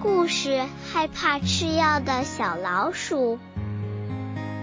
[0.00, 3.38] 故事：害怕吃药的小老鼠。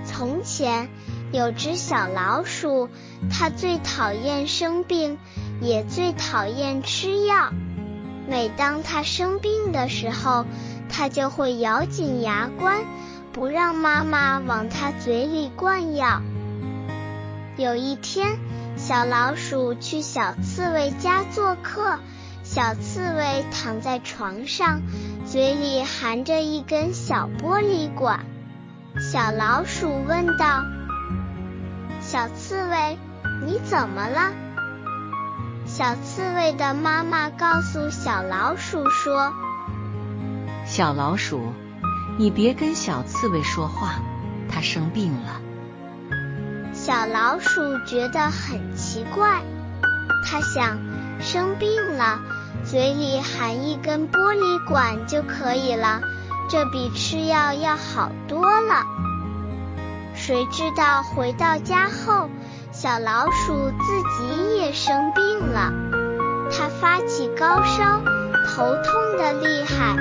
[0.05, 0.89] 从前
[1.33, 2.89] 有只小老鼠，
[3.29, 5.17] 它最讨厌生病，
[5.61, 7.51] 也最讨厌吃药。
[8.27, 10.45] 每当它生病的时候，
[10.89, 12.85] 它就会咬紧牙关，
[13.33, 16.21] 不让妈妈往它嘴里灌药。
[17.57, 18.39] 有一天，
[18.77, 21.99] 小老鼠去小刺猬家做客。
[22.55, 24.81] 小刺猬躺在床上，
[25.25, 28.25] 嘴里含着一根小玻璃管。
[28.97, 30.63] 小老鼠问道
[31.99, 32.97] ：“小刺猬，
[33.45, 34.31] 你怎么了？”
[35.67, 39.33] 小刺猬的妈妈告诉小老鼠说
[40.65, 41.51] ：“小老鼠，
[42.17, 43.95] 你别跟小刺猬说话，
[44.47, 45.41] 它生病了。”
[46.71, 49.41] 小老鼠觉得很奇怪，
[50.25, 50.79] 它想，
[51.19, 52.21] 生病了。
[52.63, 56.01] 嘴里含一根玻璃管就可以了，
[56.49, 58.83] 这比吃药要好多了。
[60.15, 62.29] 谁知道回到家后，
[62.71, 65.71] 小老鼠自己也生病了，
[66.51, 68.01] 它发起高烧，
[68.47, 69.95] 头痛的厉害。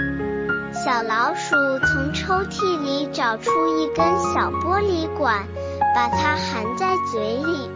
[0.73, 5.47] 小老鼠从抽屉里找出一根小玻璃管，
[5.95, 7.71] 把它含在嘴里。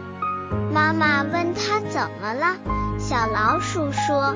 [0.73, 2.57] 妈妈问它怎么了，
[2.97, 4.35] 小老鼠说。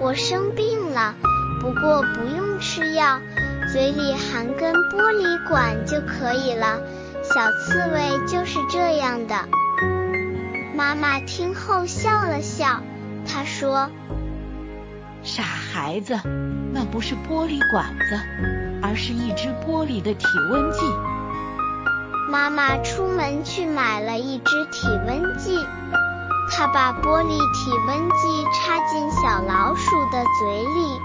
[0.00, 1.16] 我生病了，
[1.60, 3.20] 不过不用吃药，
[3.72, 6.80] 嘴里含根玻璃管就可以了。
[7.24, 9.34] 小刺猬就是这样的。
[10.76, 12.80] 妈妈听后笑了笑，
[13.26, 13.90] 她说
[15.24, 16.16] ：“傻孩子，
[16.72, 18.20] 那不是玻璃管子，
[18.80, 20.78] 而是一支玻璃的体温计。”
[22.30, 25.58] 妈妈出门去买了一支体温计。
[26.50, 29.87] 她把玻璃体温计插进小老鼠
[30.38, 31.00] 嘴里，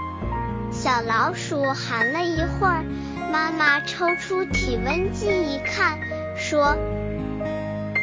[0.70, 2.84] 小老鼠含了一会儿，
[3.32, 5.98] 妈妈抽出体温计一看，
[6.36, 6.76] 说：“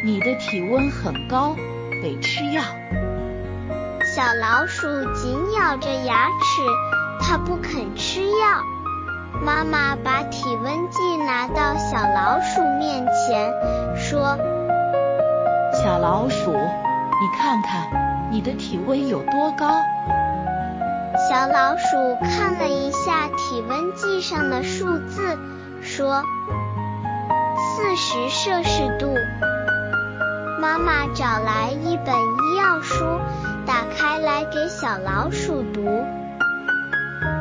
[0.03, 1.56] 你的体温很高，
[2.03, 2.62] 得吃药。”
[4.14, 6.62] 小老鼠紧咬着牙齿，
[7.22, 8.62] 它不肯吃药。
[9.41, 13.53] 妈妈把体温计拿到小老鼠面前，
[13.96, 14.38] 说
[15.81, 16.52] ：“小老鼠。”
[17.22, 19.80] 你看看你的体温有多高？
[21.31, 25.38] 小老鼠看了一下体温计上的数字，
[25.81, 26.25] 说
[27.56, 29.16] ：“四十摄氏度。”
[30.59, 33.06] 妈妈找来一本医药书，
[33.66, 36.03] 打开来给小老鼠读：“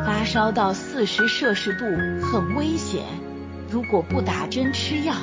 [0.06, 1.84] 发烧到四十摄氏度
[2.25, 3.03] 很危险，
[3.69, 5.15] 如果不打针吃药，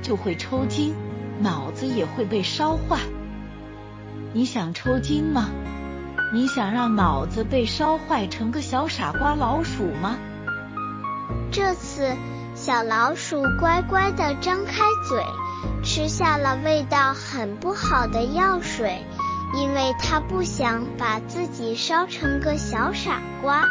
[0.00, 0.94] 就会抽筋，
[1.40, 3.00] 脑子也会被烧坏。”
[4.32, 5.48] 你想抽筋吗？
[6.34, 10.16] 你想让脑子被烧坏成个小傻瓜老鼠吗？
[11.52, 12.16] 这次
[12.54, 15.22] 小老鼠乖乖地张开嘴，
[15.84, 19.04] 吃下了味道很不好的药水，
[19.54, 23.66] 因为它不想把自己烧成个小傻瓜。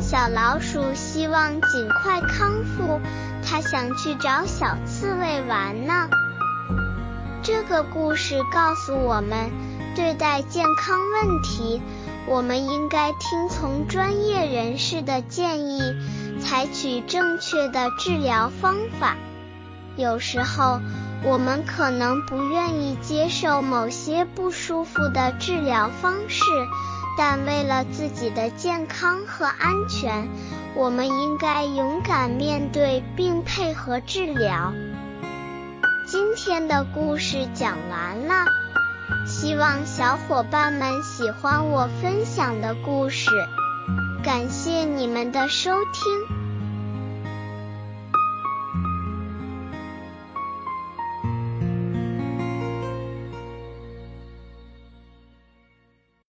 [0.00, 3.00] 小老鼠希望尽快康复，
[3.44, 6.08] 它想去找小刺猬玩呢。
[7.44, 9.65] 这个故事告诉我们。
[9.96, 11.80] 对待健康问题，
[12.26, 15.80] 我们应该听从专业人士的建议，
[16.38, 19.16] 采取正确的治疗方法。
[19.96, 20.80] 有时候，
[21.24, 26.44] 我们可能不愿意接受某些不舒服的治疗方式，
[27.16, 30.28] 但为了自己的健康和安全，
[30.74, 34.74] 我们应该勇敢面对并配合治疗。
[36.06, 38.44] 今天的故事讲完了。
[39.26, 43.30] 希望小伙伴们喜欢我分享的故事，
[44.22, 46.35] 感谢你们的收听。